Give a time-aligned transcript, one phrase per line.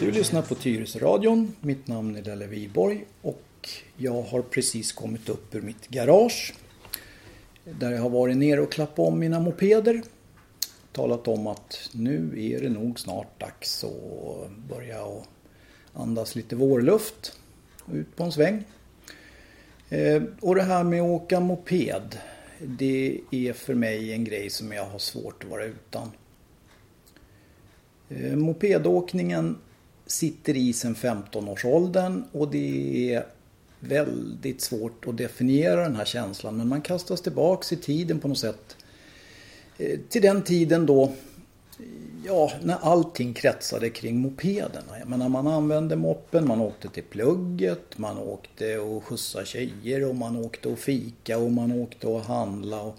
[0.00, 1.54] Du lyssnar på Tyresradion.
[1.60, 6.54] Mitt namn är Lelle Wiborg och jag har precis kommit upp ur mitt garage.
[7.64, 10.02] Där jag har varit nere och klappat om mina mopeder.
[10.92, 15.26] Talat om att nu är det nog snart dags att börja och
[15.92, 17.38] andas lite vårluft.
[17.92, 18.64] Ut på en sväng.
[19.88, 22.18] Eh, och det här med att åka moped.
[22.58, 26.10] Det är för mig en grej som jag har svårt att vara utan.
[28.08, 29.56] Eh, mopedåkningen
[30.08, 33.26] sitter i sen 15-årsåldern och det är
[33.80, 38.38] väldigt svårt att definiera den här känslan men man kastas tillbaks i tiden på något
[38.38, 38.76] sätt.
[39.78, 41.12] Eh, till den tiden då,
[42.26, 44.98] ja, när allting kretsade kring mopederna.
[44.98, 50.16] Jag menar, man använde moppen, man åkte till plugget, man åkte och skjutsade tjejer och
[50.16, 52.82] man åkte och fika och man åkte och handla.
[52.82, 52.96] Och,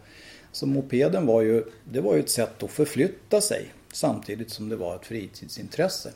[0.52, 4.76] så mopeden var ju, det var ju ett sätt att förflytta sig samtidigt som det
[4.76, 6.12] var ett fritidsintresse.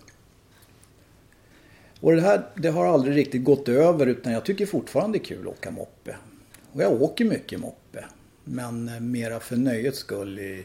[2.04, 5.26] Och det här det har aldrig riktigt gått över utan jag tycker fortfarande det är
[5.26, 6.16] kul att åka moppe.
[6.72, 8.06] Och jag åker mycket moppe.
[8.44, 10.64] Men eh, mera för nöjets skull.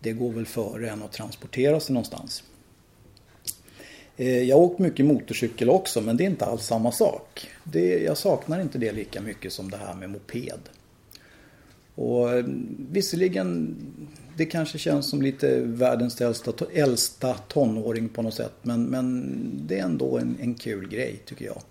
[0.00, 2.44] Det går väl före än att transportera sig någonstans.
[4.16, 7.50] Eh, jag har åkt mycket motorcykel också men det är inte alls samma sak.
[7.64, 10.60] Det, jag saknar inte det lika mycket som det här med moped.
[11.94, 12.44] Och eh,
[12.90, 13.76] visserligen,
[14.38, 18.52] det kanske känns som lite världens äldsta, äldsta tonåring på något sätt.
[18.62, 21.62] Men, men det är ändå en, en kul grej tycker jag.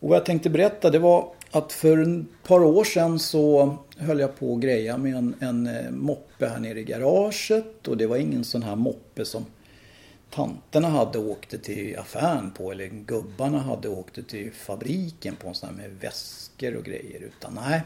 [0.00, 4.20] Och vad jag tänkte berätta det var att för ett par år sedan så höll
[4.20, 7.88] jag på att greja med en, en eh, moppe här nere i garaget.
[7.88, 9.46] Och det var ingen sån här moppe som
[10.30, 15.68] tanterna hade åkt till affären på eller gubbarna hade åkt till fabriken på en sån
[15.68, 17.20] här med väskor och grejer.
[17.20, 17.82] Utan nej,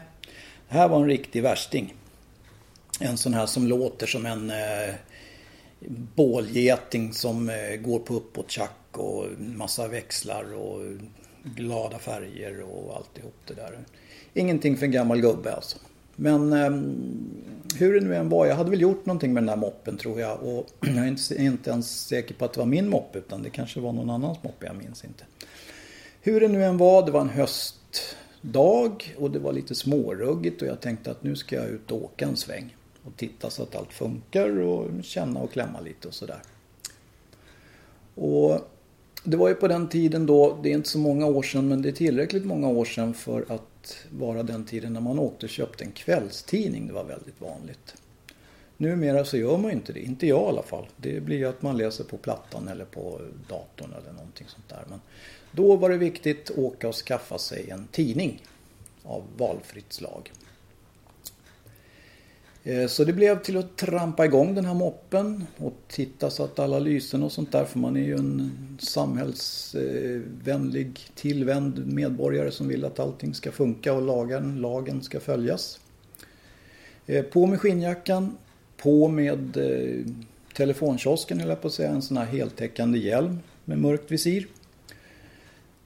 [0.69, 1.93] det här var en riktig värsting.
[2.99, 4.95] En sån här som låter som en eh,
[6.15, 10.81] bålgeting som eh, går på uppåttjack och massa växlar och
[11.43, 13.79] glada färger och alltihop det där.
[14.33, 15.77] Ingenting för en gammal gubbe alltså.
[16.15, 16.69] Men eh,
[17.79, 20.19] hur det nu än var, jag hade väl gjort någonting med den där moppen tror
[20.19, 20.43] jag.
[20.43, 23.49] Och jag är inte, inte ens säker på att det var min moppe utan det
[23.49, 25.23] kanske var någon annans moppe, jag minns inte.
[26.21, 30.67] Hur det nu än var, det var en höstdag och det var lite småruggigt och
[30.67, 32.75] jag tänkte att nu ska jag ut och åka en sväng.
[33.05, 36.41] Och titta så att allt funkar och känna och klämma lite och sådär.
[38.15, 38.59] Och
[39.23, 41.81] det var ju på den tiden då, det är inte så många år sedan men
[41.81, 45.49] det är tillräckligt många år sedan för att vara den tiden när man åkte och
[45.49, 46.87] köpte en kvällstidning.
[46.87, 47.95] Det var väldigt vanligt.
[48.77, 50.85] Numera så gör man ju inte det, inte jag i alla fall.
[50.97, 54.83] Det blir ju att man läser på plattan eller på datorn eller någonting sånt där.
[54.89, 55.01] Men
[55.51, 58.43] då var det viktigt att åka och skaffa sig en tidning
[59.03, 60.31] av valfritt slag.
[62.67, 66.59] Eh, så det blev till att trampa igång den här moppen och titta så att
[66.59, 72.85] alla lysen och sånt där för man är ju en samhällsvänlig tillvänd medborgare som vill
[72.85, 75.79] att allting ska funka och lagen, lagen ska följas.
[77.05, 78.37] Eh, på med skinnjackan,
[78.77, 80.05] på med eh,
[80.53, 84.47] telefonkiosken höll jag på att säga, en sån här heltäckande hjälm med mörkt visir.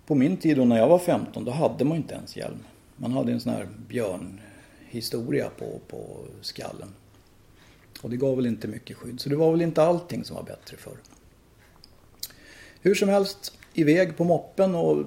[0.08, 2.60] På min tid då när jag var 15 då hade man inte ens hjälm.
[2.96, 4.40] Man hade en sån här björn
[4.90, 6.94] historia på, på skallen.
[8.02, 9.20] Och det gav väl inte mycket skydd.
[9.20, 10.98] Så det var väl inte allting som var bättre förr.
[12.82, 15.06] Hur som helst, iväg på moppen och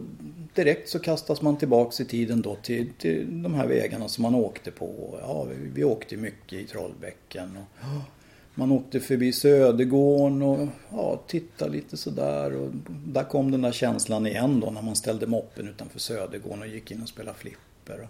[0.54, 4.34] direkt så kastas man tillbaks i tiden då till, till de här vägarna som man
[4.34, 5.18] åkte på.
[5.20, 7.56] Ja, vi, vi åkte mycket i Trollbäcken.
[7.56, 7.86] Och,
[8.54, 12.56] man åkte förbi Södergården och ja, tittade lite sådär.
[12.56, 12.70] Och
[13.06, 16.90] där kom den där känslan igen då när man ställde moppen utanför Södergården och gick
[16.90, 18.08] in och spelade flipper.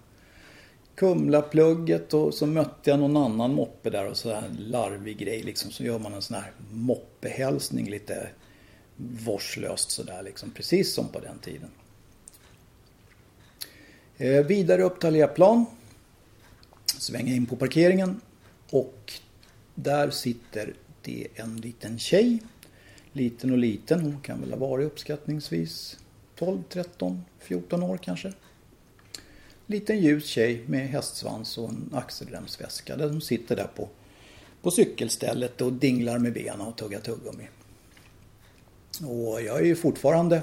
[0.94, 5.70] Kumlaplugget och så mötte jag någon annan moppe där och sådär larvig grej liksom.
[5.70, 8.28] Så gör man en sån här moppehälsning lite
[8.96, 10.50] vårdslöst sådär liksom.
[10.50, 11.70] Precis som på den tiden.
[14.16, 15.66] Eh, vidare upp Taleplan.
[16.86, 18.20] Svänga in på parkeringen.
[18.70, 19.12] Och
[19.74, 22.38] där sitter det en liten tjej.
[23.12, 24.00] Liten och liten.
[24.00, 25.98] Hon kan väl ha varit uppskattningsvis
[26.36, 28.32] 12, 13, 14 år kanske.
[29.66, 32.96] Liten ljus tjej med hästsvans och en axelremsväska.
[32.96, 33.88] Där sitter där på,
[34.62, 37.48] på cykelstället och dinglar med benen och tuggar tuggummi.
[39.00, 40.42] Och jag är ju fortfarande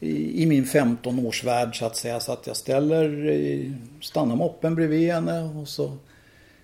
[0.00, 2.20] i, i min 15-årsvärld så att säga.
[2.20, 5.96] Så att jag ställer, eh, stannar moppen bredvid henne och så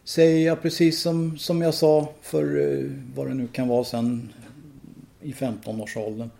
[0.05, 4.33] säger jag precis som, som jag sa för eh, vad det nu kan vara sen
[5.21, 6.31] i 15-årsåldern.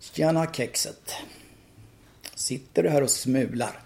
[0.00, 1.12] Tjena kexet.
[2.34, 3.80] Sitter du här och smular?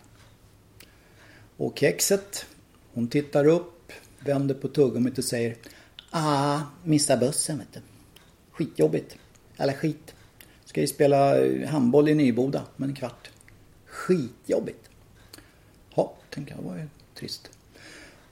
[1.58, 2.46] Och kexet,
[2.94, 5.56] hon tittar upp, vänder på tuggummit och säger
[6.10, 7.80] Ah, missa bussen vet du.
[8.50, 9.16] Skitjobbigt.
[9.56, 10.14] Eller skit.
[10.64, 13.30] Ska ju spela eh, handboll i Nyboda om en kvart.
[13.86, 14.90] Skitjobbigt.
[15.94, 17.50] Ja, tänker jag, var ju trist.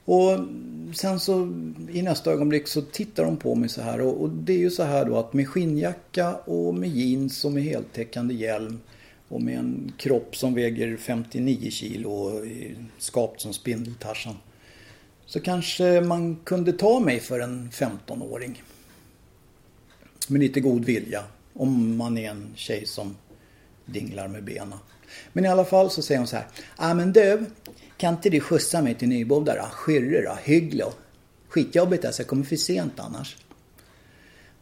[0.05, 0.39] Och
[0.95, 1.41] sen så
[1.91, 4.71] i nästa ögonblick så tittar de på mig så här och, och, det är ju
[4.71, 8.79] så här då att med skinnjacka och med jeans och med heltäckande hjälm
[9.29, 12.45] och med en kropp som väger 59 kilo och
[12.97, 14.35] skapt som spindeltarsan.
[15.25, 18.63] Så kanske man kunde ta mig för en 15-åring.
[20.27, 21.23] Med lite god vilja.
[21.53, 23.15] Om man är en tjej som
[23.85, 24.79] dinglar med benen.
[25.33, 26.47] Men i alla fall så säger hon så här.
[26.77, 27.45] Ja men du,
[27.97, 29.67] kan inte du skjutsa mig till Nyboda då?
[29.71, 30.37] Skyrre då?
[30.43, 30.93] Hygglo?
[31.47, 33.37] Skitjobbigt alltså, jag kommer för sent annars.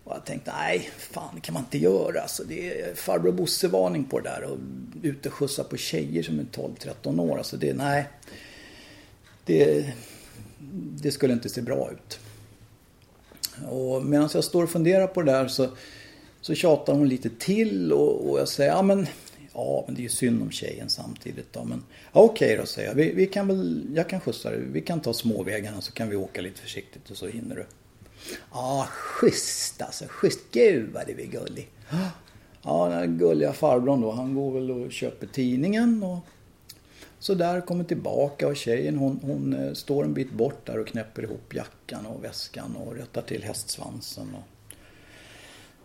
[0.06, 2.22] Och jag tänkte, nej, fan det kan man inte göra.
[2.22, 4.44] Alltså, det är farbror Bosse-varning på det där.
[4.44, 4.58] Och
[5.02, 7.38] ute och skjutsa på tjejer som är 12-13 år.
[7.38, 8.06] Alltså det, nej.
[9.46, 9.94] Det,
[11.02, 12.20] det skulle inte se bra ut.
[13.70, 15.70] Och medan jag står och funderar på det där så,
[16.42, 19.08] så tjatar hon lite till och, och jag säger, ja men
[19.58, 21.64] Ja, men det är ju synd om tjejen samtidigt då.
[21.64, 22.96] Men ja, okej okay då säger jag.
[22.96, 24.60] Vi, vi, kan väl, jag kan skjutsa dig.
[24.60, 27.66] Vi kan ta småvägarna så kan vi åka lite försiktigt och så hinner du.
[28.52, 30.06] Ja, schysst alltså.
[30.08, 30.40] Schysst.
[30.52, 31.70] Gud vad du är gullig.
[32.62, 34.12] Ja, den gulliga farbrorn då.
[34.12, 36.20] Han går väl och köper tidningen och
[37.20, 40.88] så där kommer tillbaka och tjejen hon, hon eh, står en bit bort där och
[40.88, 44.36] knäpper ihop jackan och väskan och rättar till hästsvansen.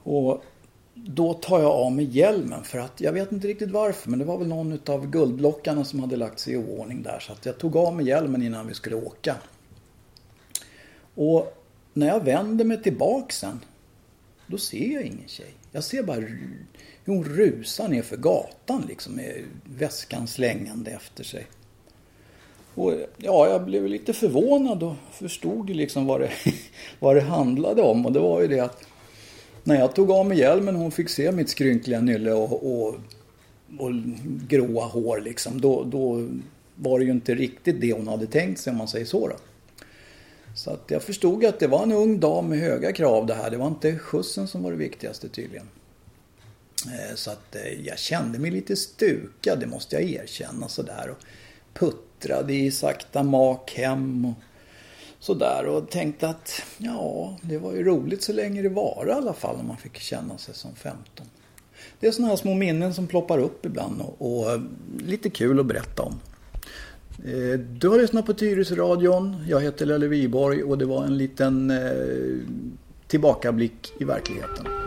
[0.02, 0.44] Och, och
[0.94, 4.24] då tar jag av mig hjälmen för att jag vet inte riktigt varför men det
[4.24, 7.58] var väl någon av guldlockarna som hade lagt sig i oordning där så att jag
[7.58, 9.36] tog av mig hjälmen innan vi skulle åka.
[11.14, 11.59] Och
[11.92, 13.60] när jag vänder mig tillbaka sen
[14.46, 15.54] då ser jag ingen tjej.
[15.72, 16.66] Jag ser bara hur
[17.06, 21.46] hon rusar ner för gatan liksom med väskan slängande efter sig.
[22.74, 26.30] Och ja, jag blev lite förvånad och förstod liksom vad det,
[26.98, 28.06] vad det handlade om.
[28.06, 28.84] Och det var ju det att
[29.64, 32.94] när jag tog av mig hjälmen och hon fick se mitt skrynkliga nylle och, och,
[33.78, 33.92] och
[34.48, 35.60] gråa hår liksom.
[35.60, 36.28] Då, då
[36.74, 39.36] var det ju inte riktigt det hon hade tänkt sig om man säger så då.
[40.54, 43.50] Så att jag förstod att det var en ung dam med höga krav det här.
[43.50, 45.68] Det var inte skjutsen som var det viktigaste tydligen.
[46.86, 51.10] Eh, så att eh, jag kände mig lite stukad, det måste jag erkänna sådär.
[51.10, 51.24] Och
[51.74, 54.34] puttrade i sakta mak hem och
[55.20, 59.32] sådär och tänkte att ja, det var ju roligt så länge det var i alla
[59.32, 61.26] fall när man fick känna sig som 15.
[62.00, 64.60] Det är sådana här små minnen som ploppar upp ibland och, och eh,
[64.98, 66.20] lite kul att berätta om.
[67.24, 69.36] Eh, du har lyssnat på Tyresöradion.
[69.48, 71.78] Jag heter Lelle Wiborg och det var en liten eh,
[73.06, 74.79] tillbakablick i verkligheten.